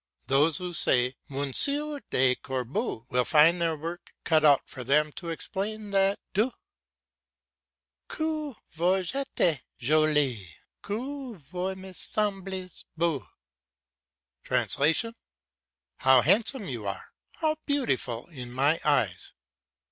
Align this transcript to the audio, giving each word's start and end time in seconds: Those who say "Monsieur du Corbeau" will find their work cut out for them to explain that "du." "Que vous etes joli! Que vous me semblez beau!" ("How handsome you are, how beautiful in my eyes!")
Those 0.25 0.57
who 0.57 0.73
say 0.73 1.15
"Monsieur 1.29 1.99
du 2.09 2.35
Corbeau" 2.37 3.05
will 3.11 3.23
find 3.23 3.61
their 3.61 3.77
work 3.77 4.15
cut 4.23 4.43
out 4.43 4.67
for 4.67 4.83
them 4.83 5.11
to 5.11 5.29
explain 5.29 5.91
that 5.91 6.19
"du." 6.33 6.51
"Que 8.09 8.55
vous 8.71 9.11
etes 9.13 9.61
joli! 9.77 10.55
Que 10.81 11.35
vous 11.35 11.75
me 11.75 11.93
semblez 11.93 12.83
beau!" 12.97 13.27
("How 15.97 16.21
handsome 16.23 16.65
you 16.65 16.87
are, 16.87 17.13
how 17.35 17.57
beautiful 17.67 18.25
in 18.29 18.51
my 18.51 18.79
eyes!") 18.83 19.33